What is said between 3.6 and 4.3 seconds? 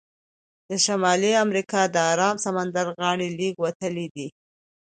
وتلې دي.